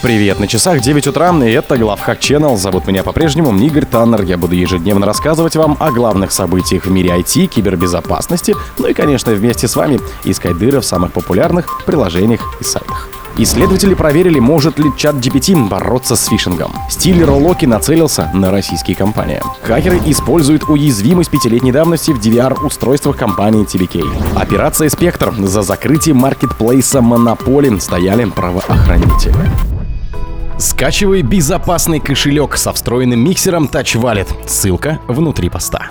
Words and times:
Привет, 0.00 0.38
на 0.38 0.46
часах 0.46 0.80
9 0.80 1.08
утра, 1.08 1.36
и 1.44 1.50
это 1.50 1.76
Главхак 1.76 2.20
Channel. 2.20 2.56
Зовут 2.56 2.86
меня 2.86 3.02
по-прежнему 3.02 3.52
Игорь 3.58 3.84
Таннер. 3.84 4.22
Я 4.22 4.38
буду 4.38 4.54
ежедневно 4.54 5.04
рассказывать 5.04 5.56
вам 5.56 5.76
о 5.80 5.90
главных 5.90 6.30
событиях 6.30 6.86
в 6.86 6.90
мире 6.90 7.10
IT, 7.10 7.48
кибербезопасности, 7.48 8.54
ну 8.78 8.86
и, 8.86 8.94
конечно, 8.94 9.32
вместе 9.32 9.66
с 9.66 9.74
вами 9.74 9.98
искать 10.22 10.56
дыры 10.56 10.80
в 10.80 10.84
самых 10.84 11.12
популярных 11.12 11.84
приложениях 11.84 12.40
и 12.60 12.64
сайтах. 12.64 13.08
Исследователи 13.38 13.94
проверили, 13.94 14.38
может 14.38 14.78
ли 14.78 14.90
чат 14.96 15.16
GPT 15.16 15.68
бороться 15.68 16.14
с 16.14 16.26
фишингом. 16.26 16.72
Стиллер 16.88 17.30
Локи 17.30 17.66
нацелился 17.66 18.30
на 18.34 18.52
российские 18.52 18.96
компании. 18.96 19.42
Хакеры 19.62 20.00
используют 20.06 20.68
уязвимость 20.68 21.30
пятилетней 21.30 21.72
давности 21.72 22.12
в 22.12 22.20
DVR-устройствах 22.20 23.16
компании 23.16 23.66
TBK. 23.66 24.36
Операция 24.36 24.88
«Спектр» 24.90 25.32
за 25.38 25.62
закрытие 25.62 26.14
маркетплейса 26.14 27.00
«Монополи» 27.00 27.80
стояли 27.80 28.26
правоохранители. 28.26 29.34
Скачивай 30.58 31.22
безопасный 31.22 32.00
кошелек 32.00 32.56
со 32.56 32.72
встроенным 32.72 33.20
миксером 33.20 33.66
Touch 33.66 33.94
Wallet. 33.94 34.28
Ссылка 34.48 34.98
внутри 35.06 35.48
поста. 35.48 35.90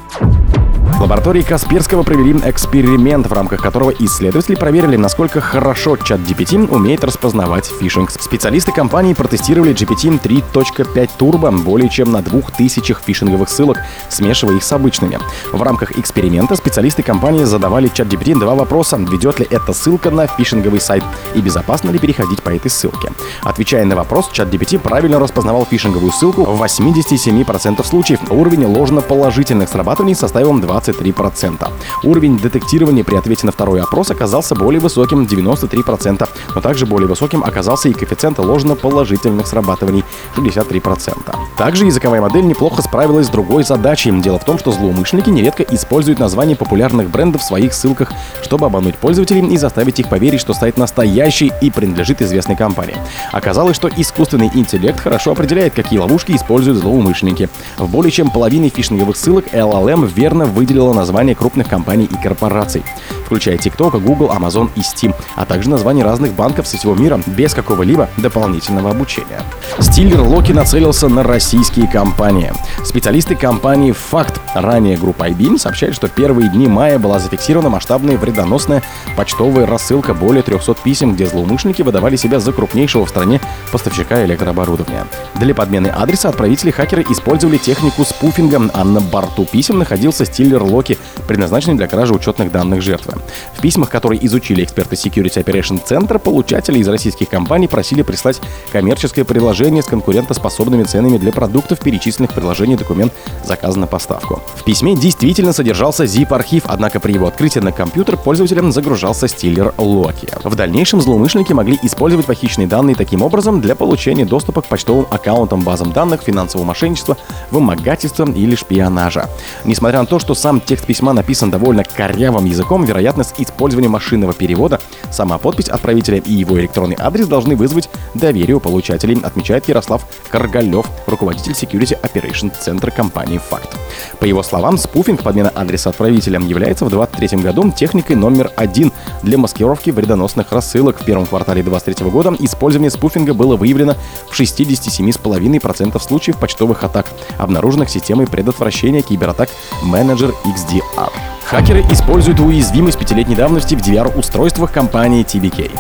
В 0.98 1.02
лаборатории 1.02 1.44
Касперского 1.44 2.02
провели 2.02 2.32
эксперимент, 2.44 3.28
в 3.28 3.32
рамках 3.32 3.62
которого 3.62 3.92
исследователи 3.92 4.56
проверили, 4.56 4.96
насколько 4.96 5.40
хорошо 5.40 5.96
чат 5.96 6.22
GPT 6.22 6.68
умеет 6.68 7.04
распознавать 7.04 7.68
фишинг. 7.68 8.10
Специалисты 8.10 8.72
компании 8.72 9.14
протестировали 9.14 9.76
GPT 9.76 10.20
3.5 10.20 11.10
Turbo 11.20 11.56
более 11.62 11.88
чем 11.88 12.12
на 12.12 12.24
2000 12.24 12.98
фишинговых 13.06 13.48
ссылок, 13.48 13.78
смешивая 14.10 14.56
их 14.56 14.64
с 14.64 14.72
обычными. 14.72 15.20
В 15.54 15.62
рамках 15.62 16.00
эксперимента 16.00 16.56
специалисты 16.56 17.04
компании 17.04 17.44
задавали 17.44 17.90
чат 17.90 18.08
GPT 18.08 18.34
два 18.40 18.56
вопроса. 18.56 18.98
Ведет 18.98 19.38
ли 19.38 19.48
эта 19.52 19.74
ссылка 19.74 20.10
на 20.10 20.26
фишинговый 20.26 20.82
сайт 20.82 21.04
и 21.36 21.42
безопасно 21.42 21.92
ли 21.92 22.00
переходить 22.00 22.42
по 22.42 22.50
этой 22.50 22.72
ссылке? 22.72 23.12
Отвечая 23.44 23.86
на 23.86 23.96
вопрос, 23.96 24.30
чат 24.32 24.50
GPT 24.50 24.80
правильно 24.80 25.20
распознавал 25.20 25.68
фишинговую 25.70 26.12
ссылку 26.12 26.44
в 26.44 26.64
87% 26.64 27.86
случаев. 27.86 28.20
Уровень 28.32 28.66
ложно-положительных 28.66 29.70
срабатываний 29.70 30.16
составил 30.16 30.58
20 30.58 30.87
23%. 30.92 31.68
Уровень 32.04 32.38
детектирования 32.38 33.04
при 33.04 33.16
ответе 33.16 33.46
на 33.46 33.52
второй 33.52 33.82
опрос 33.82 34.12
оказался 34.12 34.56
более 34.56 34.80
высоким 34.80 35.24
93%, 35.24 36.28
но 36.56 36.62
также 36.62 36.86
более 36.86 37.08
высоким 37.08 37.44
оказался 37.44 37.90
и 37.90 37.94
коэффициент 37.94 38.40
ложно-положительных 38.40 39.48
срабатываний 39.48 40.04
63%. 40.36 41.36
Также 41.58 41.86
языковая 41.86 42.22
модель 42.22 42.46
неплохо 42.46 42.82
справилась 42.82 43.28
с 43.28 43.30
другой 43.30 43.64
задачей. 43.64 44.12
Дело 44.22 44.40
в 44.40 44.46
том, 44.46 44.58
что 44.60 44.72
злоумышленники 44.72 45.30
нередко 45.30 45.64
используют 45.64 46.20
названия 46.20 46.56
популярных 46.56 47.10
брендов 47.10 47.42
в 47.42 47.46
своих 47.46 47.74
ссылках, 47.74 48.12
чтобы 48.42 48.66
обмануть 48.66 48.96
пользователей 48.96 49.46
и 49.48 49.58
заставить 49.58 50.00
их 50.00 50.10
поверить, 50.10 50.40
что 50.40 50.54
сайт 50.54 50.78
настоящий 50.78 51.52
и 51.62 51.70
принадлежит 51.72 52.22
известной 52.22 52.56
компании. 52.56 52.96
Оказалось, 53.32 53.76
что 53.76 53.90
искусственный 53.90 54.52
интеллект 54.54 55.00
хорошо 55.00 55.32
определяет, 55.32 55.74
какие 55.74 56.00
ловушки 56.00 56.32
используют 56.34 56.80
злоумышленники. 56.80 57.50
В 57.78 57.90
более 57.90 58.12
чем 58.12 58.30
половине 58.30 58.70
фишинговых 58.70 59.18
ссылок 59.18 59.54
LLM 59.54 60.08
верно 60.14 60.46
выделил 60.46 60.77
выделила 60.78 60.94
название 60.94 61.34
крупных 61.36 61.68
компаний 61.68 62.06
и 62.06 62.22
корпораций, 62.22 62.84
включая 63.28 63.58
TikTok, 63.58 64.00
Google, 64.00 64.32
Amazon 64.32 64.70
и 64.76 64.80
Steam, 64.80 65.14
а 65.36 65.46
также 65.46 65.70
названия 65.70 66.04
разных 66.04 66.34
банков 66.34 66.66
со 66.66 66.78
всего 66.78 66.96
мира 66.96 67.22
без 67.28 67.54
какого-либо 67.54 68.10
дополнительного 68.18 68.92
обучения. 68.92 69.42
Стиллер 69.80 70.22
Локи 70.22 70.54
нацелился 70.54 71.10
на 71.10 71.24
российские 71.24 71.88
компании. 71.88 72.54
Специалисты 72.84 73.36
компании 73.36 73.92
«Факт», 73.92 74.40
ранее 74.56 74.98
группа 74.98 75.30
IBM, 75.30 75.58
сообщают, 75.60 75.96
что 75.96 76.08
первые 76.08 76.50
дни 76.50 76.68
мая 76.68 76.98
была 76.98 77.20
зафиксирована 77.20 77.70
масштабная 77.70 78.18
вредоносная 78.18 78.82
почтовая 79.18 79.66
рассылка 79.66 80.14
более 80.14 80.44
300 80.44 80.76
писем, 80.84 81.14
где 81.14 81.26
злоумышленники 81.26 81.82
выдавали 81.82 82.16
себя 82.16 82.40
за 82.40 82.54
крупнейшего 82.54 83.06
в 83.06 83.10
стране 83.10 83.42
поставщика 83.72 84.24
электрооборудования. 84.24 85.06
Для 85.36 85.54
подмены 85.54 85.88
адреса 85.88 86.30
отправители 86.30 86.72
хакеры 86.72 87.06
использовали 87.10 87.58
технику 87.58 88.06
спуфинга, 88.06 88.62
а 88.74 88.84
на 88.84 89.02
борту 89.02 89.46
писем 89.46 89.80
находился 89.80 90.26
стиллер 90.26 90.64
Локи, 90.64 90.98
предназначенный 91.28 91.76
для 91.76 91.88
кражи 91.88 92.14
учетных 92.14 92.52
данных 92.52 92.82
жертвы. 92.82 93.17
В 93.56 93.62
письмах, 93.62 93.90
которые 93.90 94.26
изучили 94.26 94.64
эксперты 94.64 94.96
Security 94.96 95.44
Operation 95.44 95.82
Center, 95.84 96.20
получатели 96.20 96.80
из 96.80 96.88
российских 96.88 97.30
компаний 97.30 97.68
просили 97.68 98.02
прислать 98.02 98.42
коммерческое 98.72 99.26
предложение 99.26 99.84
с 99.84 99.86
конкурентоспособными 99.86 100.84
ценами 100.84 101.18
для 101.18 101.32
продуктов, 101.32 101.80
перечисленных 101.80 102.32
в 102.32 102.36
приложении 102.36 102.76
документ 102.76 103.14
«Заказ 103.44 103.76
на 103.76 103.88
поставку». 103.88 104.42
В 104.56 104.64
письме 104.64 104.96
действительно 104.96 105.54
содержался 105.54 106.04
zip-архив, 106.06 106.64
однако 106.66 107.00
при 107.00 107.14
его 107.14 107.28
открытии 107.28 107.60
на 107.60 107.72
компьютер 107.72 108.18
пользователям 108.18 108.72
загружался 108.72 109.28
стиллер 109.28 109.74
Локи. 109.78 110.30
В 110.44 110.56
дальнейшем 110.56 111.02
злоумышленники 111.02 111.54
могли 111.54 111.80
использовать 111.84 112.26
похищенные 112.26 112.68
данные 112.68 112.96
таким 112.96 113.22
образом 113.22 113.62
для 113.62 113.76
получения 113.76 114.26
доступа 114.26 114.62
к 114.62 114.66
почтовым 114.66 115.08
аккаунтам, 115.10 115.62
базам 115.62 115.92
данных, 115.92 116.22
финансового 116.22 116.66
мошенничества, 116.66 117.18
вымогательства 117.52 118.26
или 118.32 118.56
шпионажа. 118.56 119.30
Несмотря 119.66 120.00
на 120.00 120.06
то, 120.06 120.20
что 120.20 120.36
сам 120.36 120.62
текст 120.62 120.86
письма 120.86 121.14
написан 121.14 121.52
довольно 121.52 121.84
корявым 121.84 122.46
языком, 122.46 122.86
вероятность 123.08 123.36
использования 123.38 123.88
машинного 123.88 124.34
перевода, 124.34 124.82
сама 125.12 125.38
подпись 125.38 125.70
отправителя 125.70 126.18
и 126.18 126.34
его 126.34 126.60
электронный 126.60 126.98
адрес 127.00 127.28
должны 127.28 127.56
вызвать 127.56 127.90
доверие 128.16 128.58
у 128.58 128.60
получателей, 128.60 129.18
отмечает 129.24 129.70
Ярослав 129.70 130.06
Каргалев, 130.30 130.86
руководитель 131.06 131.54
Security 131.54 131.98
Operation 132.02 132.52
Центра 132.60 132.92
компании 132.92 133.38
«Факт». 133.38 133.78
По 134.20 134.26
его 134.26 134.44
словам, 134.44 134.78
спуфинг, 134.78 135.24
подмена 135.24 135.50
адреса 135.50 135.90
отправителя, 135.90 136.42
является 136.42 136.84
в 136.84 136.90
2023 136.90 137.44
году 137.44 137.72
техникой 137.72 138.18
номер 138.18 138.52
один 138.58 138.92
для 139.24 139.38
маскировки 139.38 139.92
вредоносных 139.92 140.52
рассылок. 140.52 141.00
В 141.00 141.06
первом 141.06 141.26
квартале 141.26 141.64
2023 141.64 142.12
года 142.12 142.36
использование 142.40 142.92
спуфинга 142.92 143.34
было 143.34 143.56
выявлено 143.56 143.96
в 144.30 144.38
67,5% 144.38 146.02
случаев 146.02 146.38
почтовых 146.38 146.84
атак, 146.84 147.08
обнаруженных 147.38 147.90
системой 147.90 148.28
предотвращения 148.28 149.02
кибератак 149.02 149.50
Manager 149.82 150.34
XDR. 150.44 151.37
Хакеры 151.48 151.80
используют 151.90 152.42
уязвимость 152.42 153.00
пятилетней 153.00 153.38
давности 153.38 153.74
в 153.74 153.78
DVR-устройствах 153.80 154.70
компании 154.70 155.24
TBK. 155.24 155.72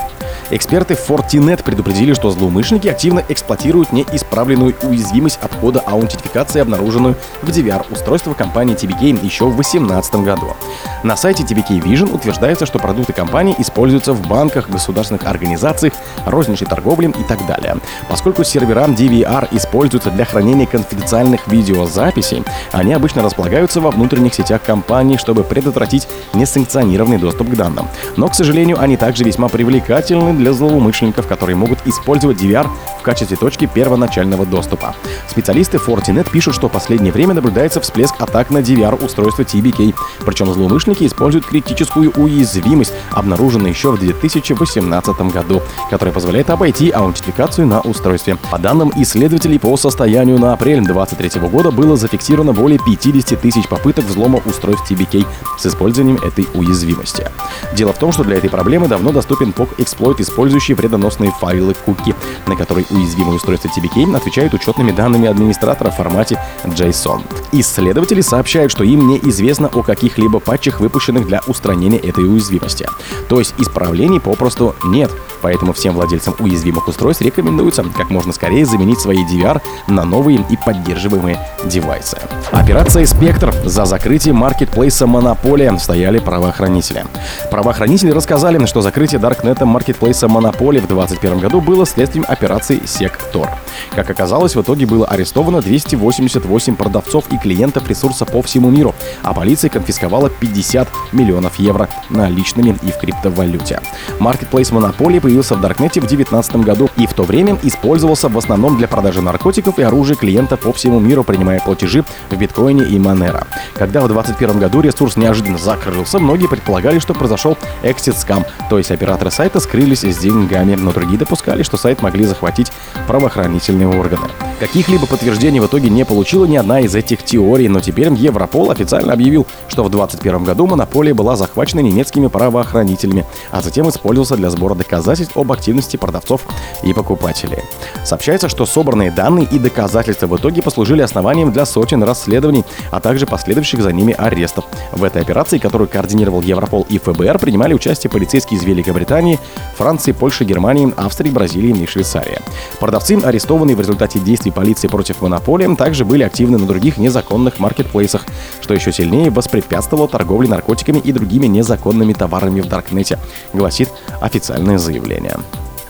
Эксперты 0.49 0.93
Fortinet 0.93 1.61
предупредили, 1.63 2.13
что 2.13 2.31
злоумышленники 2.31 2.87
активно 2.87 3.21
эксплуатируют 3.27 3.91
неисправленную 3.91 4.73
уязвимость 4.83 5.39
обхода 5.41 5.81
аутентификации, 5.81 6.61
обнаруженную 6.61 7.15
в 7.41 7.49
DVR-устройствах 7.49 8.37
компании 8.37 8.73
TBK 8.73 9.25
еще 9.25 9.45
в 9.45 9.55
2018 9.55 10.15
году. 10.15 10.55
На 11.03 11.17
сайте 11.17 11.43
TBK 11.43 11.83
Vision 11.83 12.15
утверждается, 12.15 12.65
что 12.65 12.79
продукты 12.79 13.11
компании 13.11 13.55
используются 13.57 14.13
в 14.13 14.25
банках, 14.25 14.69
государственных 14.69 15.27
организациях, 15.27 15.93
розничной 16.25 16.67
торговле 16.67 17.09
и 17.09 17.23
так 17.23 17.45
далее. 17.45 17.75
Поскольку 18.09 18.45
сервера 18.45 18.85
DVR 18.85 19.49
используются 19.51 20.11
для 20.11 20.23
хранения 20.23 20.65
конфиденциальных 20.65 21.45
видеозаписей, 21.47 22.43
они 22.71 22.93
обычно 22.93 23.21
располагаются 23.21 23.81
во 23.81 23.91
внутренних 23.91 24.33
сетях 24.33 24.63
компании, 24.63 25.17
чтобы 25.17 25.43
предотвратить 25.43 26.07
несанкционированный 26.33 27.17
доступ 27.17 27.49
к 27.49 27.55
данным. 27.55 27.89
Но, 28.15 28.29
к 28.29 28.35
сожалению, 28.35 28.79
они 28.79 28.95
также 28.95 29.25
весьма 29.25 29.49
привлекательны 29.49 30.36
для 30.37 30.53
злоумышленников, 30.53 31.27
которые 31.27 31.55
могут 31.55 31.79
использовать 31.85 32.41
DVR 32.41 32.67
в 32.99 33.01
качестве 33.01 33.37
точки 33.37 33.65
первоначального 33.65 34.45
доступа. 34.45 34.95
Специалисты 35.29 35.77
Fortinet 35.77 36.29
пишут, 36.29 36.55
что 36.55 36.69
в 36.69 36.71
последнее 36.71 37.11
время 37.11 37.33
наблюдается 37.33 37.81
всплеск 37.81 38.15
атак 38.19 38.49
на 38.49 38.59
DVR-устройства 38.59 39.43
TBK, 39.43 39.95
причем 40.25 40.53
злоумышленники 40.53 41.05
используют 41.05 41.45
критическую 41.45 42.11
уязвимость, 42.11 42.93
обнаруженную 43.11 43.71
еще 43.71 43.91
в 43.91 43.99
2018 43.99 45.19
году, 45.31 45.61
которая 45.89 46.13
позволяет 46.13 46.49
обойти 46.49 46.89
аутентификацию 46.91 47.67
на 47.67 47.81
устройстве. 47.81 48.37
По 48.51 48.57
данным 48.57 48.91
исследователей, 48.95 49.59
по 49.59 49.75
состоянию 49.77 50.39
на 50.39 50.53
апрель 50.53 50.81
2023 50.81 51.41
года 51.49 51.71
было 51.71 51.97
зафиксировано 51.97 52.53
более 52.53 52.79
50 52.79 53.39
тысяч 53.39 53.67
попыток 53.67 54.05
взлома 54.05 54.41
устройств 54.45 54.91
TBK 54.91 55.25
с 55.57 55.65
использованием 55.65 56.17
этой 56.17 56.47
уязвимости. 56.53 57.29
Дело 57.73 57.93
в 57.93 57.97
том, 57.97 58.11
что 58.11 58.23
для 58.23 58.37
этой 58.37 58.49
проблемы 58.49 58.87
давно 58.87 59.11
доступен 59.11 59.51
POC-эксплойт, 59.51 60.19
использующий 60.27 60.73
вредоносные 60.73 61.31
файлы 61.31 61.73
куки, 61.73 62.13
на 62.47 62.55
которые 62.55 62.85
уязвимые 62.89 63.35
устройства 63.35 63.69
TBK 63.69 64.15
отвечают 64.15 64.53
учетными 64.53 64.91
данными 64.91 65.27
администратора 65.27 65.89
в 65.89 65.95
формате 65.95 66.39
JSON. 66.63 67.21
Исследователи 67.53 68.21
сообщают, 68.21 68.71
что 68.71 68.83
им 68.83 69.07
неизвестно 69.07 69.67
о 69.67 69.83
каких-либо 69.83 70.39
патчах, 70.39 70.79
выпущенных 70.79 71.25
для 71.27 71.41
устранения 71.47 71.97
этой 71.97 72.25
уязвимости. 72.25 72.87
То 73.29 73.39
есть 73.39 73.55
исправлений 73.57 74.19
попросту 74.19 74.75
нет, 74.85 75.11
поэтому 75.41 75.73
всем 75.73 75.93
владельцам 75.93 76.35
уязвимых 76.39 76.87
устройств 76.87 77.21
рекомендуется 77.21 77.83
как 77.95 78.09
можно 78.09 78.33
скорее 78.33 78.65
заменить 78.65 78.99
свои 78.99 79.23
DVR 79.25 79.61
на 79.87 80.03
новые 80.03 80.45
и 80.49 80.57
поддерживаемые 80.57 81.39
девайсы. 81.65 82.17
Операция 82.51 83.05
«Спектр» 83.05 83.53
за 83.63 83.85
закрытие 83.85 84.33
маркетплейса 84.33 85.07
«Монополия» 85.07 85.77
стояли 85.77 86.19
правоохранители. 86.19 87.05
Правоохранители 87.51 88.11
рассказали, 88.11 88.63
что 88.65 88.81
закрытие 88.81 89.19
Даркнета 89.19 89.65
маркетплейса 89.65 90.27
«Монополия» 90.27 90.81
в 90.81 90.87
2021 90.87 91.39
году 91.39 91.61
было 91.61 91.85
следствием 91.85 92.25
операции 92.27 92.81
«Сектор». 92.85 93.49
Как 93.95 94.09
оказалось, 94.09 94.55
в 94.55 94.61
итоге 94.61 94.85
было 94.85 95.05
арестовано 95.07 95.61
288 95.61 96.75
продавцов 96.75 97.25
и 97.31 97.37
клиентов 97.37 97.87
ресурса 97.87 98.25
по 98.25 98.41
всему 98.41 98.69
миру, 98.69 98.95
а 99.23 99.33
полиция 99.33 99.69
конфисковала 99.69 100.29
50 100.29 100.87
миллионов 101.11 101.59
евро 101.59 101.89
наличными 102.09 102.77
и 102.81 102.91
в 102.91 102.97
криптовалюте. 102.97 103.81
Маркетплейс 104.19 104.71
«Монополия» 104.71 105.21
появился 105.21 105.36
появился 105.37 105.55
в 105.55 105.61
Даркнете 105.61 106.01
в 106.01 106.07
2019 106.07 106.55
году 106.57 106.89
и 106.97 107.05
в 107.05 107.13
то 107.13 107.21
время 107.21 107.59
использовался 107.61 108.27
в 108.27 108.37
основном 108.39 108.77
для 108.77 108.87
продажи 108.87 109.21
наркотиков 109.21 109.77
и 109.77 109.83
оружия 109.83 110.15
клиентов 110.15 110.61
по 110.61 110.73
всему 110.73 110.99
миру, 110.99 111.23
принимая 111.23 111.59
платежи 111.59 112.03
в 112.31 112.35
биткоине 112.35 112.85
и 112.85 112.97
Monero. 112.97 113.45
Когда 113.75 114.01
в 114.01 114.07
2021 114.07 114.59
году 114.59 114.81
ресурс 114.81 115.15
неожиданно 115.15 115.59
закрылся, 115.59 116.17
многие 116.17 116.47
предполагали, 116.47 116.97
что 116.97 117.13
произошел 117.13 117.55
exit 117.83 118.17
скам, 118.17 118.45
то 118.71 118.79
есть 118.79 118.89
операторы 118.89 119.29
сайта 119.29 119.59
скрылись 119.59 120.03
с 120.03 120.17
деньгами, 120.17 120.73
но 120.73 120.91
другие 120.91 121.19
допускали, 121.19 121.61
что 121.61 121.77
сайт 121.77 122.01
могли 122.01 122.25
захватить 122.25 122.71
правоохранительные 123.05 123.87
органы. 123.87 124.29
Каких-либо 124.59 125.05
подтверждений 125.05 125.59
в 125.59 125.67
итоге 125.67 125.89
не 125.89 126.03
получила 126.03 126.45
ни 126.45 126.55
одна 126.55 126.79
из 126.79 126.95
этих 126.95 127.23
теорий, 127.23 127.67
но 127.67 127.79
теперь 127.79 128.11
Европол 128.11 128.71
официально 128.71 129.13
объявил, 129.13 129.45
что 129.67 129.83
в 129.83 129.89
2021 129.91 130.43
году 130.43 130.65
монополия 130.65 131.13
была 131.13 131.35
захвачена 131.35 131.81
немецкими 131.81 132.25
правоохранителями, 132.25 133.25
а 133.51 133.61
затем 133.61 133.87
использовался 133.87 134.35
для 134.35 134.49
сбора 134.49 134.73
доказательств 134.73 135.37
об 135.37 135.51
активности 135.51 135.97
продавцов 135.97 136.41
и 136.81 136.91
покупателей. 136.91 137.59
Сообщается, 138.03 138.49
что 138.49 138.65
собранные 138.65 139.11
данные 139.11 139.47
и 139.51 139.59
доказательства 139.59 140.25
в 140.25 140.35
итоге 140.35 140.63
послужили 140.63 141.01
основанием 141.01 141.51
для 141.51 141.65
сотен 141.65 142.01
расследований, 142.01 142.65
а 142.89 142.99
также 142.99 143.27
последующих 143.27 143.83
за 143.83 143.91
ними 143.93 144.15
арестов. 144.17 144.65
В 144.91 145.03
этой 145.03 145.21
операции, 145.21 145.59
которую 145.59 145.87
координировал 145.87 146.41
Европол 146.41 146.85
и 146.89 146.97
ФБР, 146.97 147.37
принимали 147.37 147.75
участие 147.75 148.09
полицейские 148.09 148.59
из 148.59 148.63
Великобритании, 148.63 149.39
Франции, 149.77 150.13
Польши, 150.13 150.45
Германии, 150.45 150.91
Австрии, 150.97 151.29
Бразилии 151.29 151.83
и 151.83 151.85
Швейцарии. 151.85 152.39
Продавцы, 152.79 153.19
арестованные 153.23 153.75
в 153.75 153.79
результате 153.79 154.17
действий 154.17 154.46
действий 154.47 154.51
полиции 154.51 154.87
против 154.87 155.21
монополии 155.21 155.75
также 155.75 156.05
были 156.05 156.23
активны 156.23 156.57
на 156.57 156.65
других 156.65 156.97
незаконных 156.97 157.59
маркетплейсах, 157.59 158.25
что 158.61 158.73
еще 158.73 158.91
сильнее 158.91 159.29
воспрепятствовало 159.29 160.07
торговле 160.07 160.47
наркотиками 160.49 160.99
и 160.99 161.11
другими 161.11 161.47
незаконными 161.47 162.13
товарами 162.13 162.61
в 162.61 162.67
Даркнете, 162.67 163.17
гласит 163.53 163.89
официальное 164.21 164.77
заявление. 164.77 165.37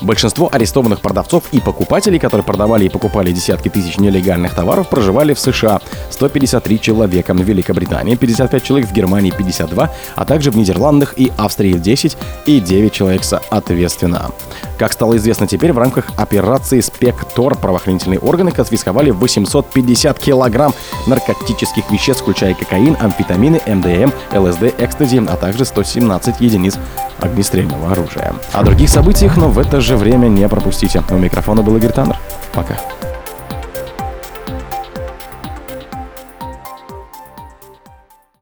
Большинство 0.01 0.49
арестованных 0.51 1.01
продавцов 1.01 1.43
и 1.51 1.59
покупателей, 1.59 2.19
которые 2.19 2.43
продавали 2.45 2.85
и 2.85 2.89
покупали 2.89 3.31
десятки 3.31 3.69
тысяч 3.69 3.97
нелегальных 3.97 4.53
товаров, 4.53 4.89
проживали 4.89 5.33
в 5.33 5.39
США. 5.39 5.81
153 6.11 6.79
человека 6.79 7.33
в 7.33 7.41
Великобритании, 7.41 8.15
55 8.15 8.63
человек 8.63 8.89
в 8.89 8.93
Германии, 8.93 9.33
52, 9.35 9.89
а 10.15 10.25
также 10.25 10.51
в 10.51 10.57
Нидерландах 10.57 11.13
и 11.17 11.31
Австрии 11.37 11.73
10 11.73 12.15
и 12.45 12.59
9 12.59 12.93
человек 12.93 13.23
соответственно. 13.23 14.31
Как 14.77 14.93
стало 14.93 15.17
известно 15.17 15.47
теперь, 15.47 15.73
в 15.73 15.77
рамках 15.79 16.05
операции 16.17 16.81
«Спектор» 16.81 17.55
правоохранительные 17.55 18.19
органы 18.19 18.51
конфисковали 18.51 19.09
850 19.09 20.19
килограмм 20.19 20.73
наркотических 21.07 21.89
веществ, 21.89 22.21
включая 22.21 22.53
кокаин, 22.53 22.95
амфетамины, 22.99 23.61
МДМ, 23.65 24.11
ЛСД, 24.37 24.75
экстази, 24.77 25.25
а 25.27 25.35
также 25.35 25.65
117 25.65 26.41
единиц 26.41 26.77
огнестрельного 27.19 27.91
оружия. 27.91 28.35
О 28.53 28.63
других 28.63 28.89
событиях, 28.89 29.35
но 29.35 29.49
в 29.49 29.57
это 29.57 29.81
же 29.81 29.97
время 29.97 30.27
не 30.27 30.47
пропустите. 30.47 31.03
У 31.09 31.15
микрофона 31.15 31.63
был 31.63 31.75
Игорь 31.77 31.91
Таннер. 31.91 32.17
Пока. 32.53 32.77